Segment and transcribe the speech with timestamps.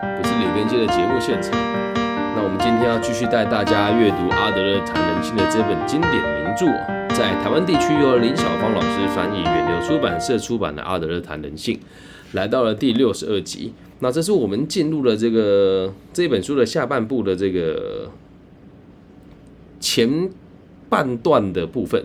[0.00, 1.52] 不是李根杰的节目现场。
[2.36, 6.66] 那我们今天要继续带大家阅读阿德勒谈人性的这本经典名著，
[7.14, 11.74] 在台湾地区由林小芳老师翻译，远流出版社出版的《阿德勒谈人性》，
[12.32, 13.72] 来到了第六十二集。
[14.00, 18.10] 那这是我们进入了这个这本书的下半部的这个
[19.80, 20.30] 前
[20.88, 22.04] 半段的部分。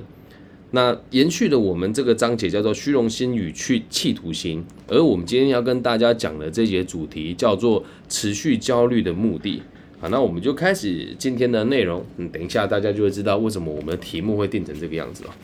[0.75, 9.61] 那延续的我们这个章节叫做虚荣心与去企图心，而我们今天要跟大家讲的这节主题叫做持续焦虑的目的。
[9.99, 12.03] 好，那我们就开始今天的内容。
[12.17, 15.35] 嗯，等一下大家就会知道为什么我们的题目会定成这个样子了。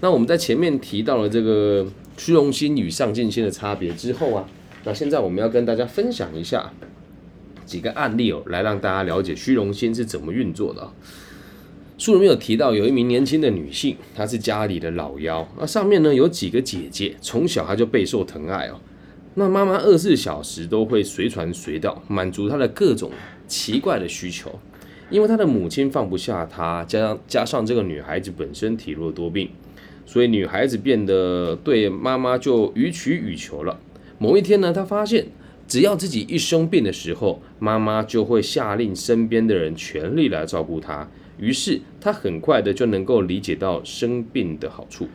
[0.00, 1.86] 那我们在前面提到了这个
[2.18, 4.44] 虚荣心与上进心的差别之后啊，
[4.82, 6.72] 那现在我们要跟大家分享一下
[7.64, 10.90] 几个案例哦，来让大家了解虚荣心是怎么运作的。
[11.96, 15.46] 书里面有提到，有一名年轻的女性，她是家里的老幺。
[15.58, 18.80] 那上面呢有几个姐姐，从小她就备受疼爱哦。
[19.34, 23.10] 那妈妈二十四小时都会随传随到，满足她的各种
[23.46, 24.58] 奇怪的需求。
[25.08, 29.48] 因为她的母亲放不下她，加上加上这个女孩子本身体弱多病，
[30.04, 33.78] 所以女孩子变得对妈妈就予取予求了。
[34.18, 35.26] 某一天呢，她发现
[35.68, 41.08] 只要自己一生病的时候，妈妈就会下令身边的人全力来照顾她。
[41.38, 45.08] 于是他很快的就能够理解到生病的好处。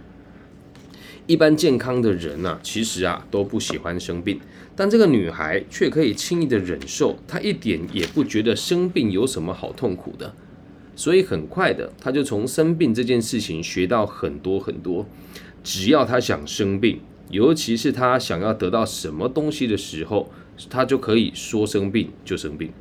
[1.27, 4.39] 一般健康的人呐，其实啊都不喜欢生病，
[4.75, 10.33] 但这个女孩却可以轻易的忍受，她一点也不觉得生病有什么好痛苦的。
[10.95, 15.05] 所以很快的，她就从生病这件事情学到很多很多。
[15.63, 20.31] 只要她想生病，尤其是她想要得到什么东西的时候，
[20.69, 22.71] 她就可以说生病就生病。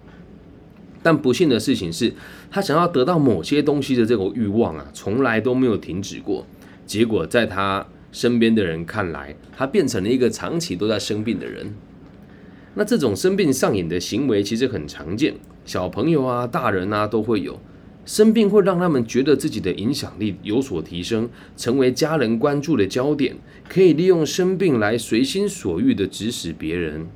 [1.03, 2.13] 但不幸的事情是，
[2.51, 6.45] 他想要得到某些东西的这种欲望啊，从来都没有停止过。
[6.85, 11.73] 结果在他身边的人看来，他变成了一个长期都在生病的人。
[12.75, 17.61] 那这种生病上瘾的行为其实很常见，小朋友啊、大人啊都会有。
[18.05, 23.37] 生病会让他们觉得自己的影响力有所提升，成为家人关注的焦点，
[23.69, 27.07] 可以利用生病来随心所欲的指使别人。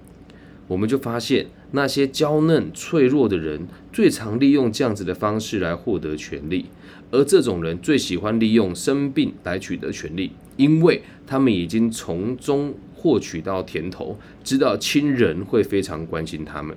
[0.69, 1.47] 我们就发现。
[1.73, 6.67] 那些娇嫩脆弱的人最常利用这样子的方式来获得权利，
[7.11, 16.77] 而这种人最喜欢利用生病来取得权利，因为他们已经从中获取到甜头，知道亲人会非常关心他们。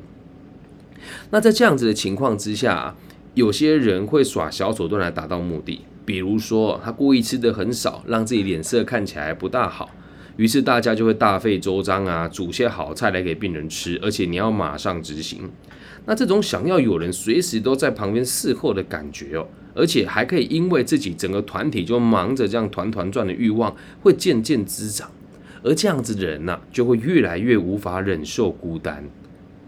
[1.29, 2.95] 那在这样子的情况之下，
[3.33, 9.91] 有些人会耍小手段来达到目的，比如说他故意吃的很少，让自己脸色看起来不大好。
[10.37, 15.49] 于是大家就会大费周章啊，煮些好菜来给病人吃，而且你要马上执行。
[16.05, 25.09] 那这种想要有人随时都在旁边伺候的感觉哦，而且还可以因为自己整个团体就忙着这样团团转的欲望，会渐渐滋长。
[25.63, 29.03] 而这样子的人呢，就会越来越无法忍受孤单。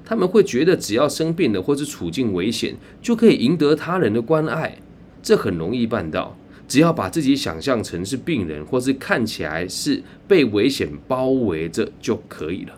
[0.05, 4.77] 他们会觉得只要生病了或是处境危险，就可以赢得他人的关爱，
[5.23, 6.37] 这很容易办到。
[6.67, 12.77] 只要把自己想象成是病人，或是看起来是被危险包围着就可以了。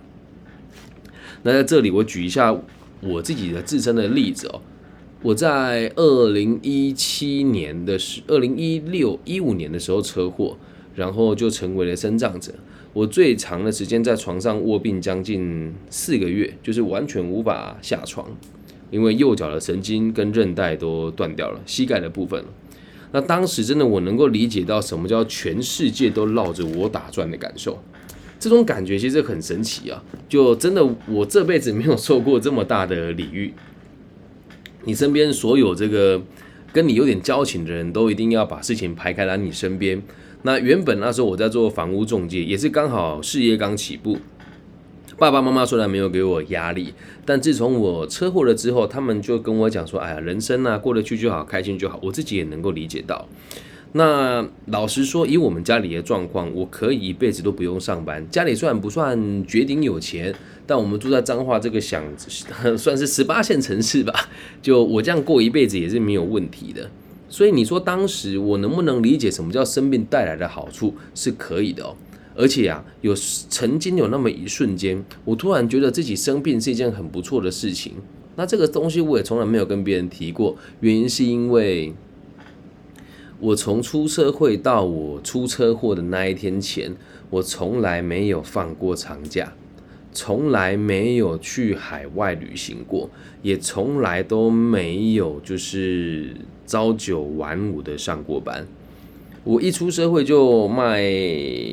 [1.43, 2.55] 那在这里，我举一下
[3.01, 4.61] 我自己的自身的例子哦。
[5.21, 10.57] 我在二零一七年的时，二零一六一五年的时候车祸，
[10.95, 12.53] 然后就成为了身障者。
[12.93, 18.29] 我最长的时间在床上卧病将近四个月，就是完全无法下床，
[18.91, 22.43] 因为右脚的神经跟韧带都断掉了，膝盖的部分。
[23.11, 27.81] 那当时真的我能够理解到什么叫全世界都绕着我打转的感受，
[28.39, 30.03] 这种感觉其实很神奇啊！
[30.27, 33.53] 就真的我这辈子没有受过这么大的礼遇。
[34.85, 36.21] 你身边所有这个
[36.71, 40.01] 跟你有点交情的人都一定要把事情排开来你身边。
[40.43, 44.17] 那原本那时候我在做房屋中介，也是刚好事业刚起步。
[45.19, 46.93] 爸爸妈妈虽然没有给我压力，
[47.25, 53.27] 但自从我车祸了之后，他们就跟我讲说：“哎呀，人生啊，过得去就好，开心就好。”我自己也能够理解到。
[53.91, 58.25] 那老实说，以我们家里的状况，我可以一辈子都不用上班。
[58.29, 60.33] 家里虽然不算绝顶有钱，
[60.65, 62.01] 但我们住在彰化这个想，
[62.77, 64.13] 算是十八线城市吧。
[64.61, 66.89] 就我这样过一辈子也是没有问题的。
[67.27, 70.95] 所以你说当时我能不能理解什么叫生病带来的好处？
[71.13, 71.95] 是可以的哦。
[72.39, 77.95] 而且啊，有曾经有那么一瞬间，我突然觉得自己生病是一件很不错的事情。
[78.37, 81.93] 那这个东西我也从来没有跟别人提过，原因是因为
[83.41, 86.95] 我从出社会到我出车祸的那一天前，
[87.29, 89.53] 我从来没有放过长假，
[90.13, 93.09] 从来没有去海外旅行过，
[93.41, 96.33] 也从来都没有就是
[96.65, 98.65] 朝九晚五的上过班。
[99.43, 101.01] 我一出社会就卖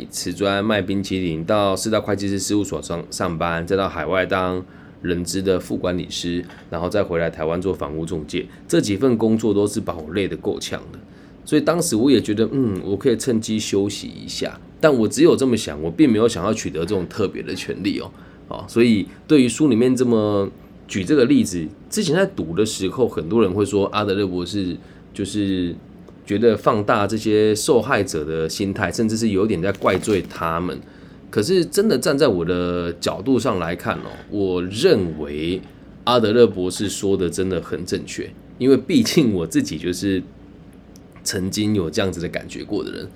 [0.09, 4.65] 瓷砖、卖冰淇淋，到四大会计师事务所上上班，再到海外当
[5.03, 10.99] 人资的副管理师，然后再回来台湾做房屋中介，这几份工作都是把我累得够呛的。
[11.45, 14.59] 所以当时我也觉得，嗯，我可以趁机休息一下。
[14.81, 18.11] 但我只有这么想，我并没有想要取得这种特别的权利哦。
[18.49, 20.49] 哦，所以对于书里面这么
[20.87, 24.77] 举这个例子，之前在读的时候，很多人会说阿德勒博士
[25.15, 25.75] 就是
[26.27, 30.79] 觉得放大这些受害者的心态，甚至是有点在怪罪他们。
[31.31, 35.61] 可是真的站在我的角度上来看哦，我认为
[36.05, 40.23] 阿德勒博士说的真的很正确，因为毕竟我自己就是。
[41.29, 43.09] 曾经有这样子的感觉过的人，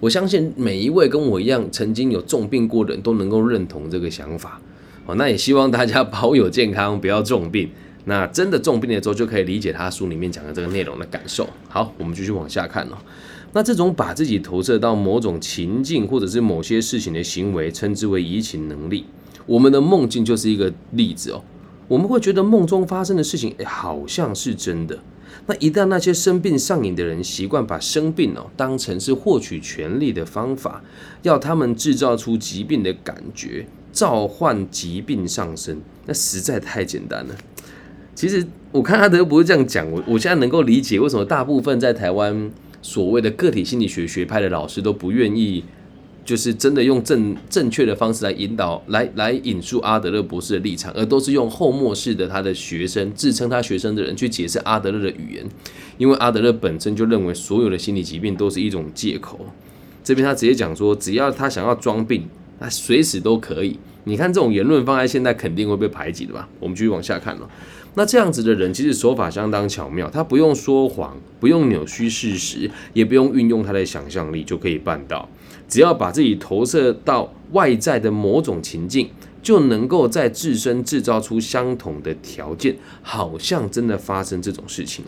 [0.00, 4.58] 我相信每一位跟我一样曾经有重病过的人都能够认同这个想法。
[5.04, 7.68] 哦，那也希望大家保有健康，不要重病。
[8.08, 11.46] 那真的重病的时候，就可以理解他书里面讲的这个内容的感受。
[11.68, 12.96] 好，我们继续往下看哦。
[13.52, 19.04] 那这种把自己投射到某种情境或者是某些事情的行为，称之为移情能力。
[19.44, 21.44] 我们的梦境就是一个例子哦。
[21.86, 24.98] 我们会觉得梦中发生的事情，哎，好像是真的。
[25.46, 30.82] 那一旦那些生病上瘾的人习惯把生病哦当成是获取权利的方法，
[31.22, 37.34] 要他们制造出疾病的感觉，召唤疾病上升，那实在太简单了。
[38.18, 42.50] 其实我看阿德不是这样讲，我我现在能够理解为什么大部分在台湾
[42.82, 45.62] 所谓的个体心理学学派的老师都不愿意。
[46.24, 55.46] 就是真的用正正确的方式来引导，来来引述阿德勒博士的立场，而都是用后末世的他的学生自称他学生的人去解释阿德勒的语言，
[55.96, 59.38] 因为阿德勒本身就认为所有的心理疾病都是一种借口。
[60.02, 62.28] 这边他直接讲说，只要他想要装病，
[62.58, 63.78] 他随时都可以。
[64.04, 66.46] 你看这种言论放在现在肯定会被排挤的吧？
[66.60, 67.48] 我们继续往下看了。
[67.98, 75.28] 那这样子的人其实手法相当巧妙，他不用说谎，不用扭曲事实，也不用运用他的想象力就可以办到。
[75.68, 79.10] 只要把自己投射到外在的某种情境，
[79.42, 85.04] 就能够在自身制造出相同的条件，好像真的发生这种事情。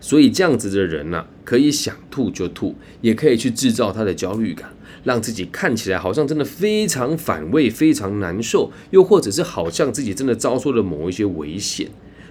[0.00, 4.72] 所以这样子的人呢，可以想吐就吐，也可以去制造他的焦虑感，
[5.04, 11.88] 让自己看起来好像真的非常反胃、非常难受，又或者是好像自己真的遭受了某一些危险。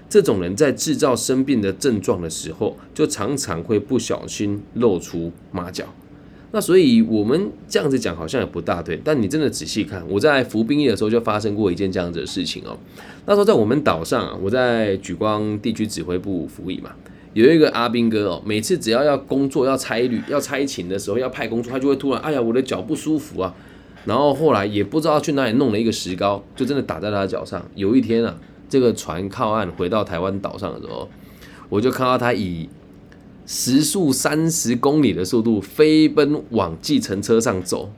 [0.09, 5.85] 这种人在制造生病的症状的时候，就常常会不小心露出马脚。
[6.51, 12.75] 那所以，我们这样子讲好像也不大对，但你真的仔细看，我在服兵役的时候就发生过一件这样子的事情哦。
[13.27, 16.89] 那时候在我们岛上，我在举光地区指挥部服役嘛，
[17.39, 23.55] 有一个阿兵哥哦，每次只要要工作、要差旅、要差勤的时候，要派工作，他就会突然，哎呀，我的脚不舒服啊。
[24.05, 27.63] 然后后来也不知道去哪里弄了一个石膏，就真的打在他的脚上。
[27.75, 28.35] 有一天啊，
[28.67, 31.09] 这个船靠岸回到台湾岛上的时候，
[31.69, 32.69] 我就看到他以。
[33.51, 37.91] 时速三十公里的速度飞奔往计程车上走，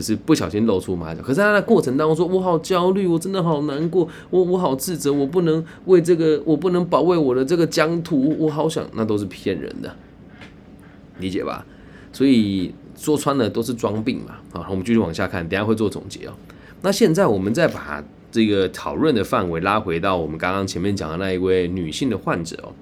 [0.00, 1.22] 只是不小心露出马脚。
[1.22, 8.84] 可是他在过程当中说：“我好焦虑，我真的好难过，我我好自责，我不能为这个，我不能保卫我的这个疆土，我好想……
[8.94, 9.94] 那都是骗人的，
[11.18, 11.66] 理解吧？
[12.12, 14.36] 所以说穿了都是装病嘛。
[14.52, 16.32] 好，我们继续往下看，等下会做总结哦。
[16.82, 22.72] 那现在我们再把这个讨论的范围拉回到我们刚刚前面讲的那一位女性的患者哦。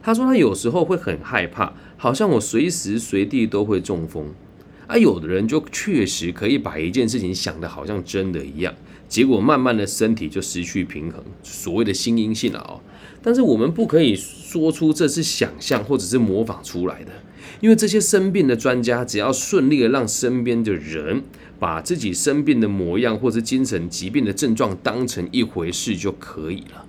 [0.00, 4.26] 他说他有时候会很害怕，好像我随时随地都会中风。
[4.88, 8.74] 啊，有的人就确实可以把一件事情想的好像真的一样，
[9.06, 12.80] 结果慢慢的身体就失去平衡，所谓的心因性了哦。
[13.22, 17.12] 但是我们不可以说出这是想象或者是模仿出来的，
[17.60, 21.22] 因为这些生病的专家只要顺利的让身边的人
[21.58, 26.86] 把自己生病的模样或者精神疾病的症状当成一回事就可以了。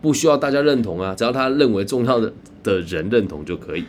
[0.00, 2.32] 不需要大家认同啊，只要他认为重要的
[2.64, 3.84] 的人认同就可以。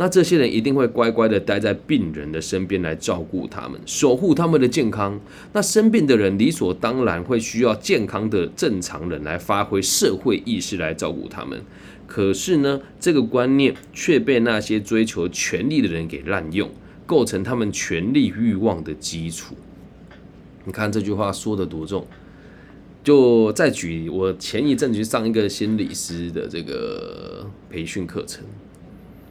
[0.00, 5.20] 那这些人一定会乖乖的待在病人的身边来照顾他们，守护他们的健康。
[5.52, 11.60] 那生病的人理所当然会需要健康的正常人来发挥社会意识来照顾他们。
[12.06, 16.70] 可是呢，这个观念却被那些追求权力的人给滥用，
[17.04, 19.54] 构成他们权力欲望的基础。
[20.64, 22.06] 你看这句话说的多重。
[23.04, 28.44] 就再举我前一阵去上一个心理师的这个培训课程，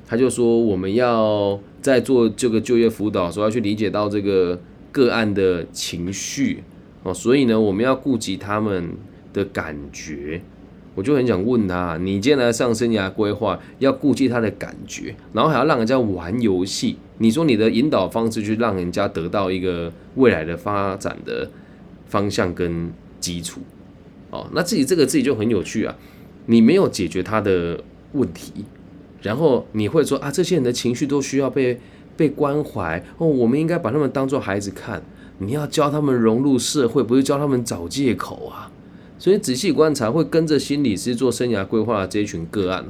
[0.09, 4.59] 他就说我们要在做这个就业辅导，说要去理解到这个
[4.91, 6.63] 个案的情绪
[7.03, 8.89] 哦，所以呢，我们要顾及他们
[9.31, 10.41] 的感觉。
[10.95, 21.49] 我就很想问他，你今天来上生涯规划，要顾及他的感觉，然后还要让人家玩游戏，你说你的引导方式去让人家得到一个未来的发展的
[22.07, 22.91] 方向跟。
[23.19, 23.59] 基础，
[24.29, 25.93] 哦，那自己这个自己就很有趣啊。
[26.45, 27.77] 你没有解决他的
[28.13, 28.63] 问题，
[29.21, 31.79] 然后你会说啊，这些人的情绪都需要被
[32.15, 35.01] 被关怀哦，我们应该把他们当做孩子看。
[35.39, 38.71] 你要教他们融入社会，不是教他们找借口啊。
[39.17, 42.85] 所以仔细观察，会跟着心理师做生涯规划的这一群个案，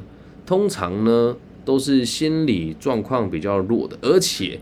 [0.45, 4.59] 通常呢都是心理状况比较弱的，而且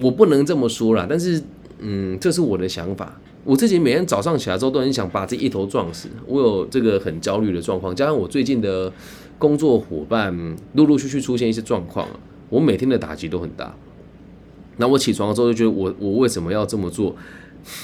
[0.00, 1.42] 我不能这么说啦，但是
[1.78, 3.20] 嗯，这是我的想法。
[3.44, 6.08] 我自己每天早上起来之后，都很想把自己一头撞死。
[6.26, 8.92] 我有这个很焦虑的状况，加上我最近的
[9.38, 12.06] 工作伙伴陆陆续续出现一些状况
[12.50, 13.74] 我每天的打击都很大。
[14.76, 17.14] 那我起床之后就觉得，我我为什么要这么做？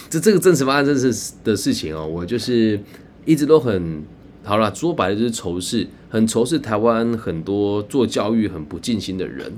[0.09, 2.81] 这这个真实发生真实的事情哦，我就是
[3.25, 4.03] 一直都很
[4.43, 9.53] 好了，说白了就是仇视，很仇视台湾很多做教育很不尽心的人。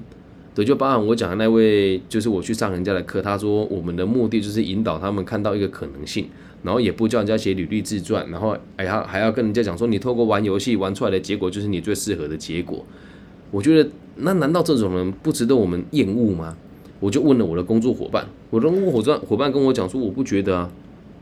[0.58, 6.26] 对，就包含我讲的那位，就是我去上人家的课，他说我们的目的就是引导他们看到一个可能性，
[6.64, 12.84] 然后也不叫人家写履历自传，然后哎呀还要跟人家讲说你透过玩游戏玩出来的结果就是你最适合的结果。
[13.52, 16.56] 我觉得那难道这种人不值得我们厌恶吗？
[16.98, 20.68] 我就问了我的工作伙伴，我的工作伙伴伙伴跟我讲说我不觉得啊，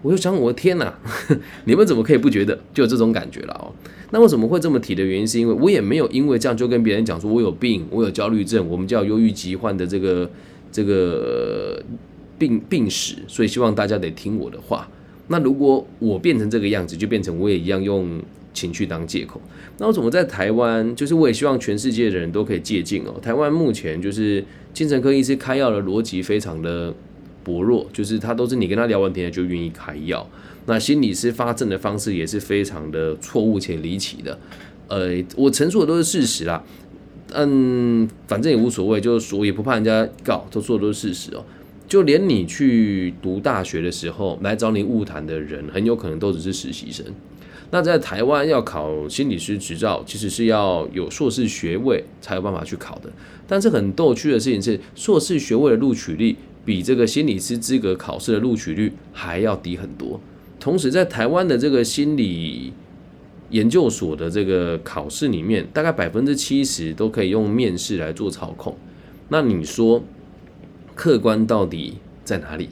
[0.06, 0.96] 我就想我的天哪，
[1.66, 2.56] 你们怎么可以不觉得？
[2.72, 3.74] 就有这种感觉了哦。
[4.12, 10.30] 那为什么会这么提的原因，是因为我也没有因为这样就跟别人讲说我有病，我有焦虑症，我们叫忧郁疾患的这个
[10.70, 11.82] 这个
[12.38, 14.88] 病病史，所以希望大家得听我的话。
[15.26, 18.22] 那如果我变成这个样子，就变成我也一样用
[18.54, 19.40] 情绪当借口。
[19.78, 23.18] 那我怎么在台湾，就是我也希望全世界的人都可以借鉴哦。
[23.20, 26.94] 台湾目前就是精神科医师开药的逻辑非常的
[27.46, 30.28] 薄弱，就是他都是你跟他聊完天就愿意开药。
[30.66, 34.36] 那心理师发证的方式也是非常的错误且离奇的，
[34.88, 36.64] 呃，我陈述的都是事实啦，
[37.32, 41.44] 嗯，反正也无所谓，就是说也不怕人家告，都说的都是事实哦。
[41.86, 47.06] 就连你去读大学的时候来找你误谈的人，很有可能都只是实习生。
[47.70, 53.10] 那在台湾要考心理师执照，其实是要有硕士学位才有办法去考的。
[53.46, 56.34] 但是很逗趣的事情是，硕士学位的录取率
[56.66, 60.20] 比这个心理师资格考试的录取率还要低很多。
[60.60, 62.72] 同时，在台湾的这个心理
[63.50, 68.76] 研究所的这个考试里面，大概百分之七十都可以用面试来做操控。
[69.28, 70.02] 那你说
[70.94, 71.94] 客观到底
[72.24, 72.68] 在哪里？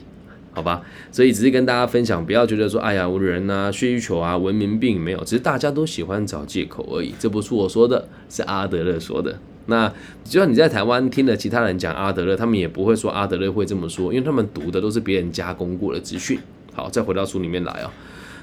[0.51, 7.13] 好吧，所以只是跟大家分享，不要觉得说，哎呀，我人啊需求啊文明病没有，只是大家都喜欢找借口而已。
[7.19, 9.37] 这不是我说的，是阿德勒说的。
[9.67, 9.91] 那
[10.23, 16.39] 就算你在台湾听了其他人讲阿德勒，他们也不会说阿德勒会这么说，因为他们读的都是别人加工过的资讯。
[16.73, 17.93] 好，再回到书里面来啊。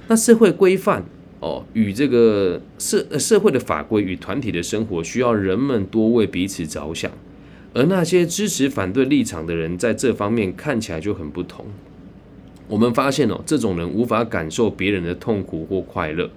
[0.09, 1.05] 那社会规范
[1.41, 7.11] 哦，与这个社社会的法规与团体的生活，需要人们多为彼此着想。
[7.75, 11.65] 而那些支持反对立场的人，在这方面看起来就很不同。
[12.69, 16.31] 我们发现哦，这种人无法感受别人的痛苦或快乐，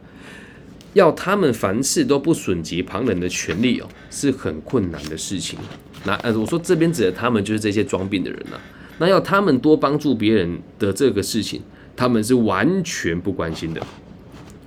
[0.95, 5.59] 要他们凡事都不损及旁人的权利哦，是很困难的事情。
[6.03, 8.59] 那呃，我说这边指的他们就是这些装病的人了。
[8.97, 11.61] 那要他们多帮助别人的这个事情。
[11.97, 13.81] 他们是完全不关心的，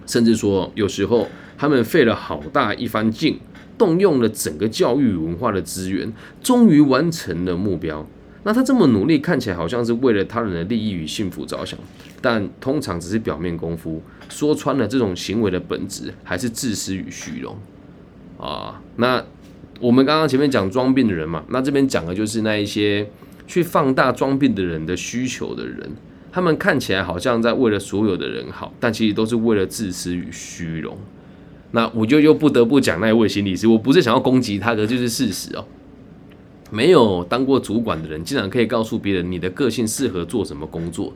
[0.06, 3.38] 甚至说有时候他们费了好大一番劲，
[3.76, 6.10] 动用了整个教育文化的资源，
[6.42, 8.08] 终于完成了目标。
[8.48, 11.78] 那他这么努力，看起来好像是为了他人的利益与幸福着想，
[12.22, 14.00] 但通常只是表面功夫。
[14.30, 17.54] 说穿了，这种行为的本质还是自私与虚荣
[18.40, 18.80] 啊。
[18.96, 19.22] 那
[19.80, 23.06] 我们刚刚前面讲装病的人嘛，那这边讲的就是那一些
[23.46, 25.86] 去放大装病的人的需求的人。
[26.32, 30.96] 他们看起来好像在为了所有的人好，但其实都是为了自私与虚荣。
[31.72, 35.66] 那我就又不得不讲那一位心理师，我不是想要攻击他，可就是事实哦。
[36.70, 41.12] 没有当过主管的人，竟然可以告诉别人你的个性适合做什么工作，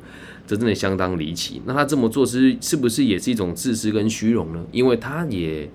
[0.46, 1.60] 这真的相当离奇。
[1.66, 4.64] 那他这么做是是不是也是一种自私跟虚荣呢？
[4.72, 5.68] 因为他也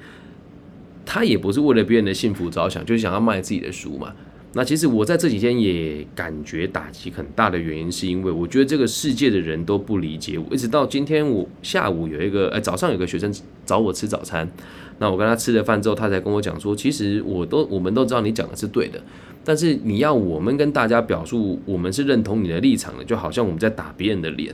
[1.06, 4.14] 他也不是为了别人的幸福着想，就是想要卖自己的书嘛。
[4.54, 10.56] 那其实我在这几天也感觉打击很大的原因，是因为我觉得这个世界的人都不理解我。
[10.56, 13.32] 一直到今天，我下午有一个，呃，早上有个学生
[13.66, 14.50] 找我吃早餐，
[14.98, 19.00] 那我跟他吃了饭之后，他才跟我讲说，其实我都我们都知道你讲的是对的，
[19.48, 24.54] 但是你要我们跟大家表述我们是认同你的立场的，就好像我们在打别人的脸，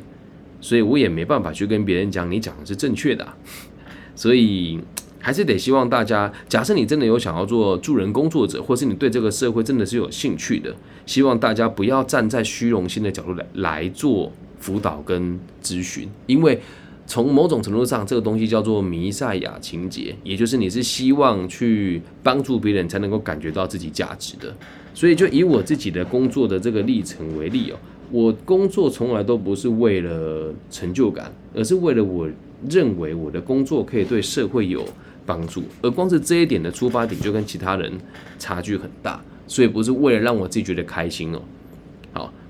[0.62, 3.28] 所以我也没办法去跟别人讲你讲的是正确的，
[4.14, 4.80] 所以。
[5.26, 16.60] 还是得希望大家，假设你真的有想要做助人工作者，或是你对这个社会真的是有兴趣的，希望大家不要站在虚荣心的角度来来做辅导跟咨询，因为
[17.06, 24.54] 从某种程度上，这个东西叫做弥赛亚情节，也就是你是希望去帮助别人才能够感觉到自己价值的。
[24.94, 27.78] 所以就以我自己的工作的这个历程为例哦，
[28.12, 32.30] 我工作从来都不是为了成就感，而是为了我
[32.70, 34.86] 认为我的工作可以对社会有。
[35.26, 37.90] 帮助，而光是这一点的出发点就跟其他人
[38.38, 41.42] 差距很大，所以不是为了让我自己觉得开心哦。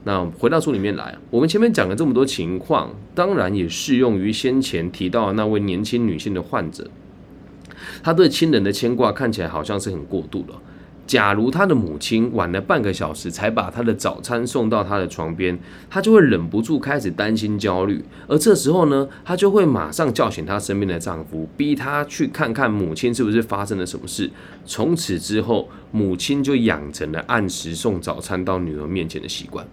[0.05, 6.89] 那回到书里面来，我们前面讲了这么多情况，当然也适用于先前提到的那位年轻女性的患者。
[8.03, 10.61] 她对亲人的牵挂看起来好像是很过度了。
[11.05, 15.57] 假如她的母亲晚了半个小时才把她的早餐送到她的床边，
[15.89, 18.03] 她就会忍不住开始担心焦虑。
[18.27, 24.29] 而这时候呢，她就会马上叫醒她身边的丈夫，逼他去看看母亲是不是发生了什么事。
[24.65, 29.65] 从此之后，母亲就养成了按时送早餐到女儿面前的习惯。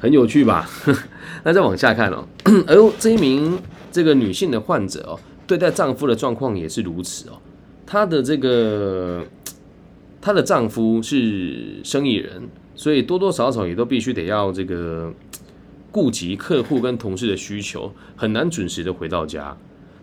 [0.00, 0.68] 很有趣吧？
[1.44, 2.26] 那再往下看哦，
[2.66, 3.58] 而这一名
[3.92, 7.34] 这个女性的患者哦，对待丈夫的状况也是如此哦。
[7.86, 9.24] 她的这个，
[10.20, 15.12] 她的丈夫是生意人，所以多多少少也都必须得要这个
[15.90, 19.56] 顾及客户跟同事的需求，很难准时的回到家。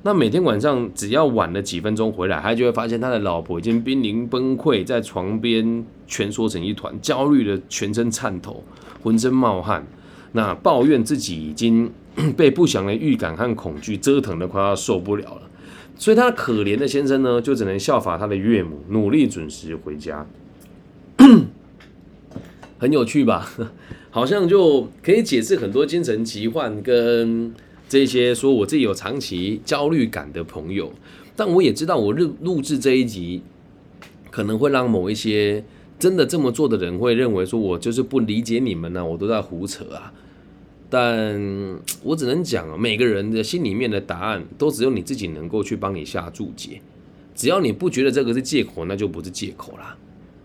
[0.08, 8.64] 那每天晚上只要晚了几分钟回来，他就会发现他的老婆已经濒临崩溃，在床边蜷缩成一团，焦虑的全身颤抖，
[9.04, 9.86] 浑身冒汗，
[10.32, 11.92] 那抱怨自己已经
[12.38, 15.42] 被不祥的预感和恐惧折腾的快要受不了了。
[15.98, 20.26] 所以，他可怜的先生呢，就只能效法他的岳母，努力准时回家。
[22.80, 23.52] 很有趣吧？
[24.10, 27.54] 好像就可以解释很多精神疾患跟
[27.88, 30.92] 这些说我自己有长期焦虑感的朋友。
[31.36, 33.42] 但我也知道，我录录制这一集，
[34.32, 35.64] 可能会让某一些
[36.00, 40.12] 真的这么做的人会认为说，我就是不理解你们呢，我都在胡扯啊。
[40.90, 46.82] 但我只能讲，每个人的心里面的答案都只有你自己能够去帮你下注解。
[47.36, 49.96] 只要你不觉得这个是借口，那就不是借口啦。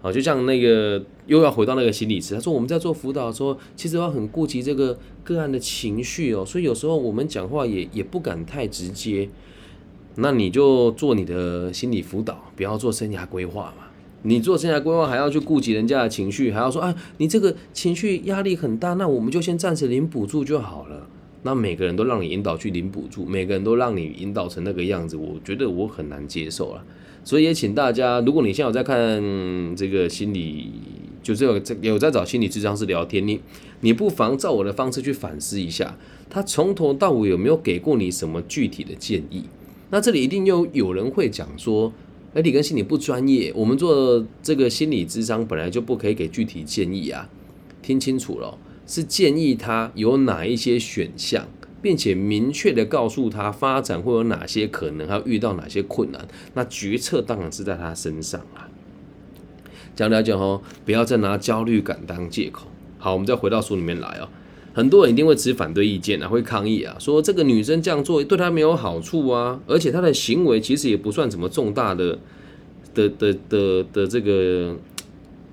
[0.03, 9.29] 啊，就像那个又要回到那个心理师，他说我们在做辅导，说其实要很顾及这个个案的情绪哦，所以有时候我们讲话也也不敢太直接。
[10.17, 13.85] 那你就做你的心理辅导，不要做生涯规划嘛。
[14.25, 21.09] 你做生涯规划还要去顾及人家的情绪，还要说啊，你这个情绪压力很大，那我们就先暂时领补助就好了。
[21.45, 26.85] 那每个人都让你引导去领补助，每个人都让你引导成那个样子，我觉得我很难接受了。
[27.25, 28.97] 所以也请大家，如果你现在有在看
[29.77, 30.71] 这个心理，
[31.23, 33.41] 就是有在有在找心理智商师聊天，你
[33.81, 35.97] 你不妨照我的方式去反思一下，
[36.29, 39.45] 他从头到尾有没有给过你什么具体的建议？
[39.91, 41.93] 那这里一定又有人会讲说。
[42.35, 47.29] 哎你跟心理不专业，我们做这个心理智商本来就不可以给具体建议啊。
[47.83, 48.57] 听清楚了，
[48.87, 51.47] 是建议他有哪一些选项，
[51.83, 56.27] 并且明确的告诉他发展会有哪些可能，还要遇到哪些困难。
[56.55, 58.71] 那决策当然是在他身上啊。
[59.95, 62.69] 讲了解哦，不要再拿焦虑感当借口。
[62.99, 64.29] 好，我们再回到书里面来哦。
[64.73, 72.19] 很多人一定会持反对意见啊，会抗议啊，说这个女生这样做对她没有好处啊，而且她的行为其实也不算什么重大的
[72.95, 74.75] 的的的的这个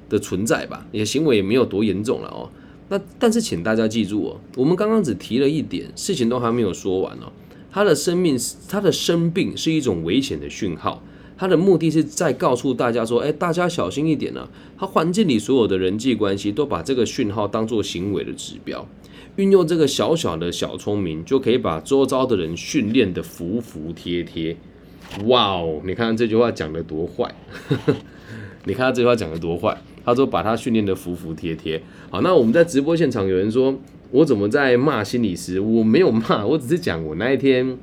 [0.07, 2.49] 的存在吧，也行为也没有多严重了哦。
[2.89, 7.32] 那但是请大家记住哦，我们刚刚只提了一点，事情都还没有说完哦。
[7.71, 8.36] 他的生命，
[8.67, 11.04] 他的生病是一种危险的讯号，
[11.38, 14.49] 他的目的是在告诉大家说，哎，大家小心一点呢。
[14.78, 18.88] 他环境里所有的人际关系都把这个讯号当做行为的指标。
[19.36, 24.58] 运用这个小小的小聪明，就可以把周遭的人训练的服服帖帖。
[25.25, 27.34] 哇哦，你看这句话讲的多坏！
[28.65, 29.80] 你看他这句话讲的多坏。
[30.09, 31.81] 他说把他训练的服服帖帖。
[32.09, 33.73] 好，那我们在直播现场有人说
[34.11, 35.59] 我怎么在骂心理师？
[35.59, 37.77] 我没有骂， 我只是讲我那一天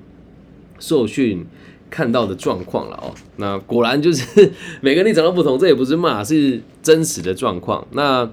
[0.78, 1.44] 受训
[1.88, 3.14] 看到的状况了哦。
[3.36, 7.86] 那果然就是每个人立场都不同，这也不是骂，是真实的状况。
[7.92, 8.28] 那。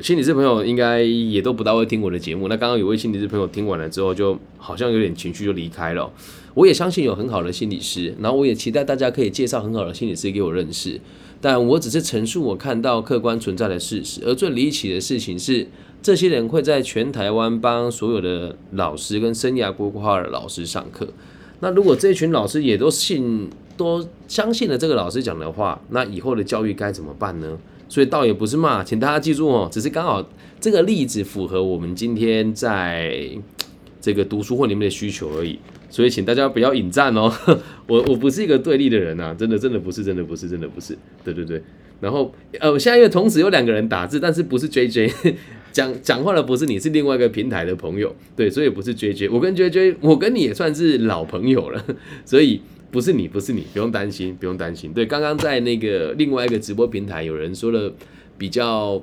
[0.00, 2.48] 心理师朋友应该也都不大会听我的节目。
[2.48, 6.10] 那刚刚有位心理师朋友听完了之后，就好像有点情绪就离开了。
[6.54, 10.98] 我也相信有很好的心理师，然后我也期待大家可以介绍很好的心理师给我认识。
[11.40, 14.20] 但我只是陈述我看到客观存在的事实。
[14.24, 15.66] 而最离奇的事情是，
[16.02, 21.08] 这些人会在全台湾帮所有的老师跟生涯规划的老师上课。
[21.60, 27.58] 那如果这群老师也都信、都相信了这个老师讲的话，那以后的教育该怎么办呢？
[27.88, 30.26] 所以倒也不是骂，请大家记住哦，只是刚好
[30.60, 33.28] 这个例子符合我们今天在
[34.00, 35.58] 这个读书会里面的需求而已。
[35.90, 37.32] 所以请大家不要引战哦，
[37.90, 40.96] 我我不是一个对立的人呐，真的真的不是，真的不是，真的不是。
[41.24, 41.60] 对对对，
[42.00, 45.12] 然后呃，现在因为同时有两个人打字，但是不是 J J
[45.72, 51.84] 讲讲话的不是你，是另外一个平台的朋友，对，所以不是 J J，我跟 J J，我跟你也算是老朋友了，
[52.24, 52.60] 所以。
[52.92, 54.92] 不是你，不是你，不用担心，不用担心。
[54.92, 57.94] 对，刚刚在那个另外一个直播平台，有人说了
[58.36, 59.00] 比较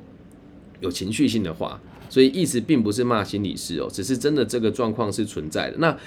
[0.82, 5.78] 有情绪性的话，所以意思并不是骂心理师哦，只是真的这个状况是存在的。
[5.78, 5.98] 那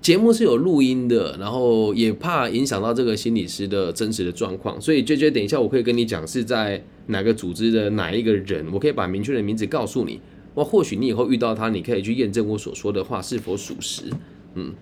[0.00, 10.20] 节目是有录音的，然后也怕影响到这个心理师的真实的状况，所以 J J 等一下我可以跟你讲是在哪个组织的哪一个人，我可以把明确的名字告诉你。
[10.54, 14.04] 我，或许你以后遇到他，你可以去验证我所说的话是否属实。
[14.54, 14.72] 嗯，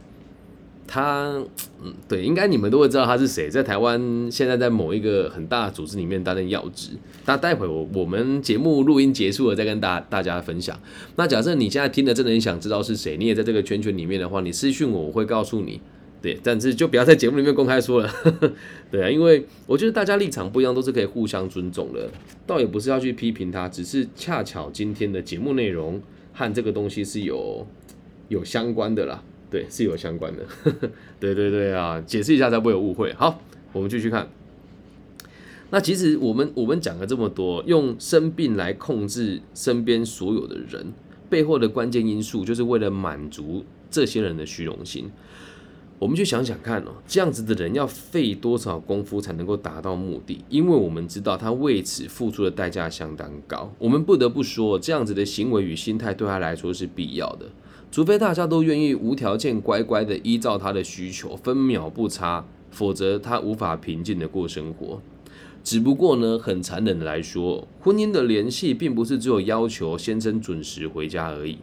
[0.89, 1.41] 他，
[1.85, 6.93] 嗯，对，应该你们都会知道他是谁，在台湾现在在某一个很大的组织里面担任要职。
[7.27, 10.81] 那待会我我们节目录音结束了再跟大大家分享。
[11.17, 15.81] 那假设你现在听的真的很想知道是谁，你也在这个圈圈里面的话，你私讯我，我会告诉你。
[16.21, 18.13] 对，但是就不要在节目里面公开说了，
[18.91, 22.11] 对啊，因为我觉得大家立场不一样，都是可以互相尊重的，
[22.45, 27.65] 倒也不是要去批评他，只是恰巧今天的节目内容和这个东西是有
[28.27, 30.43] 有相关的啦，对，是有相关的，
[31.19, 33.13] 对对对啊，解释一下才不会有误会。
[33.15, 33.41] 好，
[33.73, 34.29] 我们继续看。
[35.71, 40.93] 那其实我们我们讲了这么多，用生病来控制身边所有的人，
[41.29, 45.11] 背后的关键因素就是为了满足这些人的虚荣心。
[45.99, 50.45] 我们去想想看哦，这样子的人要费多少功夫才能够达到目的？
[50.49, 53.71] 因为我们知道他为此付出的代价相当高。
[53.79, 57.47] 我们不得不说，这样子的行为与心态对他来说是必要的。
[57.91, 65.01] 除非大家都愿意无条件乖乖的依照他的需求，分秒不差，否则他无法平静的过生活。
[65.65, 71.59] 只不过呢，很残忍的来说，婚姻的联系并不是只有要求先生准时回家而已。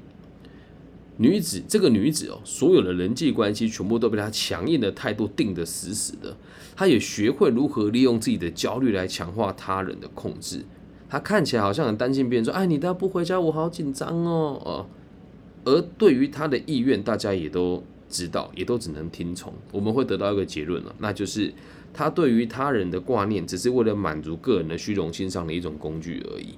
[1.18, 6.36] 女子这个女子哦，所有的人际关系全部都被她强硬的态度定得死死的。
[6.76, 10.66] 她也学会如何利用自己的焦虑来强化他人的控制。
[11.08, 14.86] 她看起来好像很担心别人说：“哎，你都不回家，我好紧张哦。”哦，
[15.65, 19.54] 而对于他的意愿，大家也都知道，也都只能听从。
[19.73, 21.54] 我们会得到一个结论了，那就是
[21.93, 26.56] 他对于他人的挂念，只是为了满足个人的虚荣心上的一种工具而已。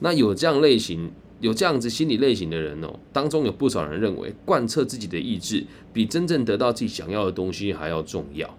[0.00, 1.10] 那有这样类型。
[1.40, 8.56] 有这样子心理类型的人哦，当中有不少人认为贯彻自己的意志比真正得到自己想要的东西还要重要，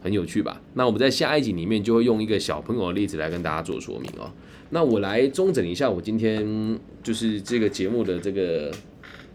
[0.00, 0.58] 很有趣吧？
[0.72, 4.32] 那我们在下一集里面就会用一个小朋友的例子来跟大家做说明哦。
[4.70, 8.72] 那我来中整一下我今天就是这个节目的这个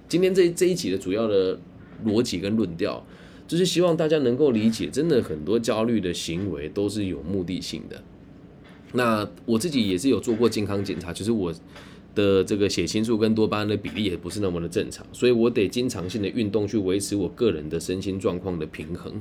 [0.09, 1.57] 今天这这一集的主要的
[2.05, 3.05] 逻辑跟论调，
[3.47, 8.03] 就是希望大家能够理解，真的很多焦虑的行为都是有目的性的。
[8.91, 11.53] 那我自己也是有做过健康检查，就是我。
[12.15, 19.13] 的这个血清素跟多巴胺的比例也不是那么的正常，所以我得经常性的运动去维持我个人的身心状况的平衡。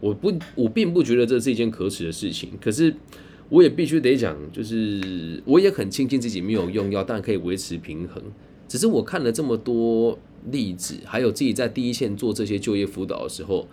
[0.00, 2.92] 我不，我并不觉得这是一件可耻的事情，可是
[3.50, 8.20] 我也必须得讲，就是我也很庆幸自己没有用药，但可以维持平衡。
[8.72, 10.18] 只是我看了这么多
[10.50, 13.68] 例子，还有自己在第一线做这些就业辅导的时候。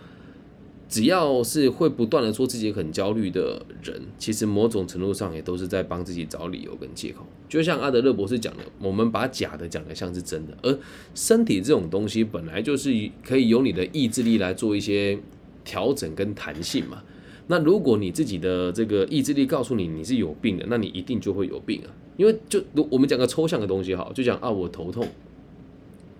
[0.90, 7.24] 只要是会不断的说自己很焦虑的人，其实某种程度上也都是在帮自己找理由跟借口。
[7.48, 10.78] 就像阿德勒博士讲的，我们把假的讲的像是真的，而
[11.14, 12.90] 身体这种东西本来就是
[13.24, 15.18] 可以由你的意志力来做一些
[15.64, 17.02] 调整跟弹性嘛。
[17.46, 21.88] 那如果你自己的这个意志力告诉你你是有病的，那你一定就会有病啊。
[22.20, 25.08] 因为就我们讲个抽象的东西好，就讲啊我头痛，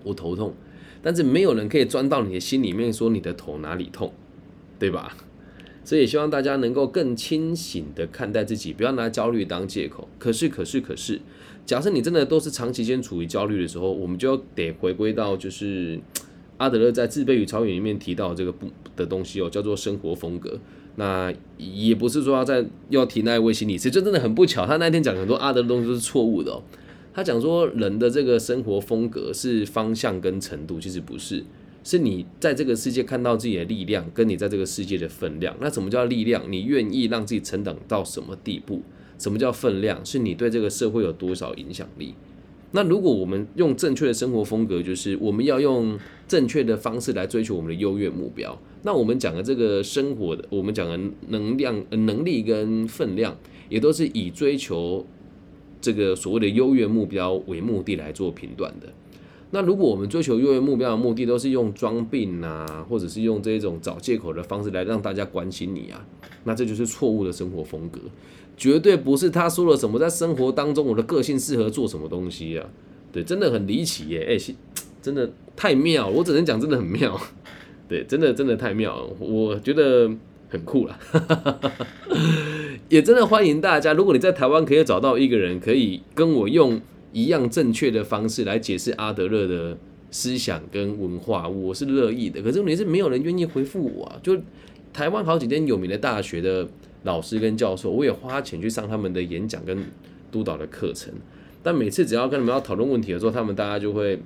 [0.02, 0.54] 我头痛，
[1.02, 4.10] 但是没有人可以钻到你的心里面说你的头哪里痛。
[4.80, 5.14] 对吧？
[5.84, 10.08] 所以希望大家能够更清醒的看待自己，不要拿焦虑当借口。
[10.18, 11.20] 可是，可是，可是，
[11.66, 16.00] 假设你真的都是长期间处于焦虑的时候，我们就得回归到就是
[16.56, 20.58] 阿德勒在《自卑与超越》里面提到这个不的东西哦，叫做生活风格。
[21.00, 26.62] 那也不是说要在要提那一位心理师，就真的很不巧，他那天讲很多阿德的东西都是错误的哦。
[27.14, 31.42] 他讲说人的这个生活风格是方向跟程度，其实不是。
[31.82, 35.56] 是你在这个世界看到自己的力量，跟你在这个世界的分量。
[35.58, 36.42] 那什么叫力量？
[36.52, 38.82] 你愿意让自己成长到什么地步？
[39.18, 40.04] 什么叫分量？
[40.04, 42.14] 是你对这个社会有多少影响力？
[42.72, 48.56] 那如果我们用正确的生活风格，就是我们要用正确的方式来追求我们的优越目标。
[48.82, 53.36] 那我们讲的这个生活的，我们讲的能量、能力跟分量，
[53.68, 55.04] 也都是以追求
[55.80, 58.86] 这个所谓的优越目标为目的来做评断的。
[59.52, 66.06] 那如果我们追求优越目标的目的都是用装病啊，或者是用这种找借口的方式来让大家关心你啊，
[66.44, 67.98] 那这就是错误的生活风格，
[68.56, 72.64] 绝对不是他说了什么，在生活当中我的个性适合做什么东西啊？
[73.10, 74.24] 对，真的很离奇耶！
[74.28, 74.54] 哎，
[75.02, 77.20] 真的太妙，我只能讲真的很妙，
[77.88, 80.08] 对，真的真的太妙，我觉得
[80.48, 80.96] 很酷了，
[82.88, 86.80] 也真的欢迎大家，如果你在台湾可以找到一个人可以跟我用。
[87.12, 89.76] 一样正确的方式来解释阿德勒的
[90.10, 92.42] 思想跟文化，我是乐意的。
[92.42, 94.20] 可是问题是，没有人愿意回复我啊！
[94.22, 94.36] 就
[94.92, 96.68] 台湾好几间有名的大学的
[97.04, 99.78] 老师跟教授，我也花钱去上他们的演讲跟
[100.32, 101.12] 督导的课程，
[101.62, 104.20] 但每次只要跟你们要讨论问题的时候，他们大家就会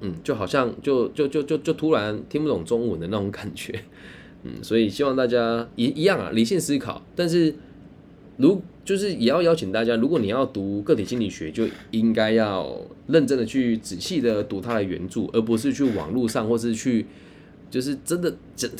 [0.00, 3.80] 嗯，就好像就就就就就突然听不懂中文的那种感觉，
[4.44, 7.54] 嗯，所以希望大家一一样啊，理性思考，但是
[8.36, 17.06] 如就是也要邀请大家，如果你要读个体心理学，就应该要认真的去仔细的读它的原著，而不是去网络上或是去
[17.70, 18.70] 就是真的真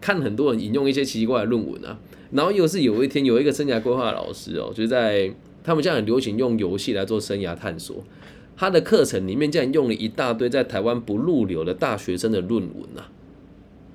[0.00, 1.98] 看很多人引用一些奇奇怪怪的论文啊，
[2.32, 8.02] 然后又是有一天有一个生涯规划老师哦，就在他们现在很流行用游戏来做生涯探索。
[8.56, 13.08] 他的课程里面竟然用了一大堆在台湾不入流的大学生的论文啊！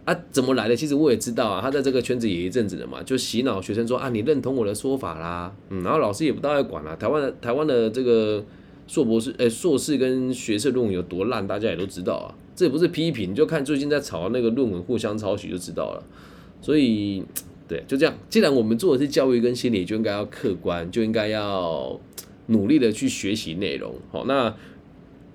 [0.06, 0.76] 啊，怎么来的？
[0.76, 6.96] 其实我也知道啊，他在这个圈子也一阵子了嘛，就洗脑学生说啊，你认同我的说法啦，嗯，然后老师也不大爱管啦。
[6.96, 8.44] 台湾的台湾的这个
[8.88, 12.34] 硕博士、诶硕士跟学士论文有多烂，大家也都知道啊。
[12.56, 16.04] 这也不是批评，就看最近在炒那个论文互相抄袭就知道了。
[16.62, 17.24] 所以，
[17.68, 18.16] 对，就这样。
[18.30, 22.00] 既然我们做的是教育跟心理，就应该要客观，就应该要。
[22.48, 24.56] 努力的去学习内容，好，那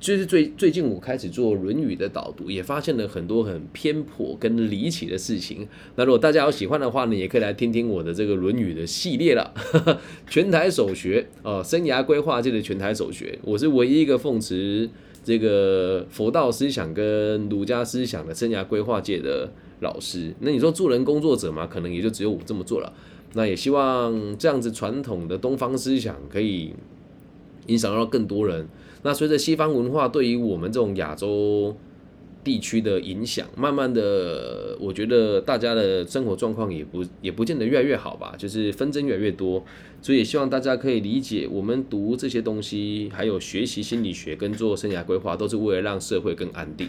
[0.00, 5.68] 就是最最近我开始做《论语》的导读，也发现了很多很偏颇跟离奇的事情。
[5.96, 9.52] 那如果大家有喜欢的话呢，也可以来听听我的这个《论语》的系列了，
[10.26, 14.88] 全台首学哦，生涯规划界的全台首学，我是唯一一个奉持
[15.22, 20.34] 这个佛道思想跟儒家思想的生涯规划界的老师。
[20.40, 22.90] 那你说助人工作者嘛，可能也就只有我这么做了。
[23.34, 26.72] 那也希望这样子传统的东方思想可以。
[27.66, 28.66] 影响到更多人。
[29.02, 31.76] 那随着西方文化对于我们这种亚洲
[32.42, 39.64] 地区的影响，慢慢的，我觉得大家的生活状况也不也不见得越来越好吧，就是纷争越来越多。
[40.02, 46.88] 所以希望大家可以理解，我们读这些东西，还有学习心理学跟做生涯规划，都是为了让社会更安定。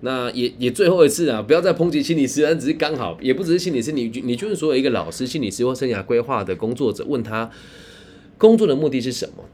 [0.00, 7.50] 那也也最后一次啊，不要再抨击心理师，只是刚好，也不只是心理师，你你就是说一个老师、心理师或生涯规划的工作者，问他
[8.38, 9.44] 工作的目的是什么？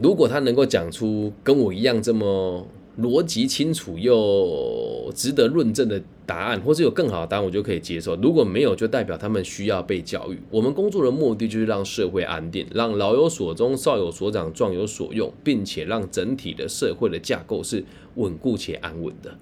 [0.00, 2.66] 如果他能够讲出跟我一样这么
[3.00, 8.16] 逻辑清楚又值得论证的答案，或是有更好的答案，我就可以接受。
[8.16, 10.38] 如果没有，就代表他们需要被教育。
[10.50, 17.84] 我们工作的目的就是让社会安定，让老有所终、少有所长、壮有所用，并且让整体的社会的架构是
[18.16, 19.36] 稳固且安稳的，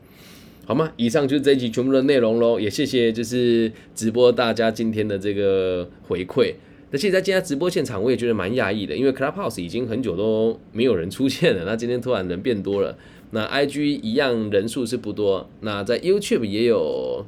[0.66, 0.92] 好吗？
[0.96, 2.60] 以上就是这一集全部的内容喽。
[2.60, 6.54] 也谢谢就是直播大家今天的这个回馈。
[6.96, 12.96] 那其实，在今天直播现场，我也觉得蛮讶异的，因为 Clubhouse 已经很久都没有人出现了，那今天突然人变多了。
[13.32, 17.22] 那 IG 一样人数是不多，那在 YouTube 也有，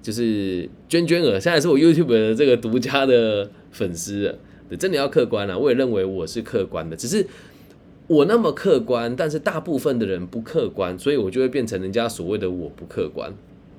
[0.00, 4.32] 就是娟娟儿，现在是我 YouTube 的这个独家的粉丝。
[4.68, 7.26] 对，真的要客观啊，我也认为我是客观的，只是
[8.06, 13.34] 我那么客观，但是大部分的人不客观，所以我就会变成人家所谓的我不客观。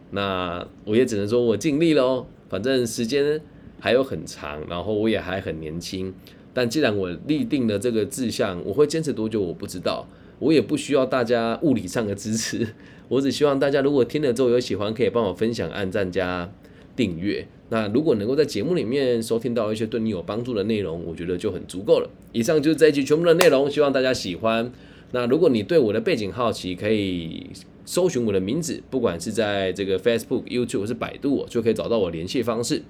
[0.09, 3.41] 那我也只能说我尽力喽，反正时间。
[3.81, 6.13] 还有很长，然后我也还很年轻，
[6.53, 12.75] 但既然我立定了这个志向，我会坚持多久我不知道，我也不需要大家物理上的支持，
[13.09, 16.49] 我只希望大家如果听了之后有喜欢，可以帮我分享、按赞加
[16.95, 17.47] 订阅。
[17.69, 22.09] 那如果能够在节目里面收听到一些对你有帮助的内容，我觉得就很足够了。
[22.33, 24.71] 以上就是这一集全部的内容，希望大家喜欢。
[25.13, 27.47] 那如果你对我的背景好奇，可以
[27.85, 32.81] 搜寻我的名字，不管是在这个 Facebook、YouTube 或是百度，就可以找到我联系方式。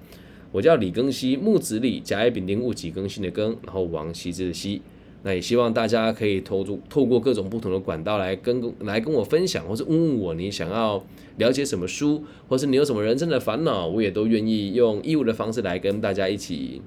[0.52, 4.82] 我叫李庚希，木子李，甲乙丙丁戊己庚辛的庚，然后王羲之的羲。
[5.24, 11.02] 那也希望大家可以投入透过各种不同的管道来跟来跟我分享，或是问问我你想要
[11.38, 16.82] 了解什么书，或是你有什么人生的烦恼，我也都愿意用义务的方式来跟大家一起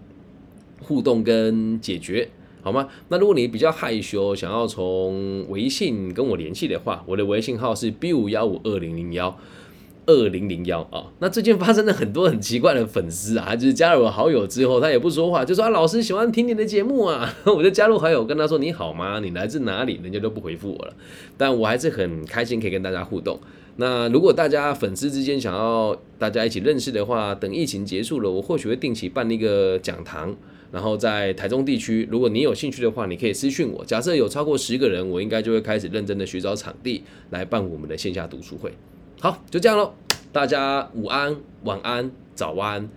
[0.81, 2.27] 互动跟解决，
[2.61, 2.89] 好吗？
[3.07, 9.39] 那如果你比较害羞，想要从微信跟我联系的话，我的微信号是 B 五幺五二零零幺。
[10.07, 19.19] 二零零幺啊，那最近发生了很多很奇怪的粉丝啊，就是加入我好友之后，他也不说话，就说啊老师喜欢听你的节目啊， 我就加入好友跟他说你好吗？
[19.19, 19.99] 你来自哪里？
[20.03, 20.93] 人家都不回复我了，
[21.37, 23.39] 但我还是很开心可以跟大家互动。
[23.77, 30.33] 那如果大家粉丝之间想要大家一起认识的话，等疫情结束了，我或许会定期办一个讲堂，
[30.71, 33.83] 然后在台中地区，如果你有兴趣的话，你可以私讯我。
[33.83, 38.71] 假设有超过十个人，我应该就会开始认真的寻找场地来办我们的线下读书会。
[39.25, 39.91] 好，就这样喽，
[40.31, 42.87] 大家午安、晚安、早安。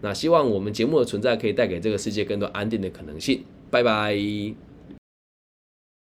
[0.00, 3.44] 那希望我们节目的存在可以带给这个世界更多安定的可能性。
[3.70, 4.65] 拜拜。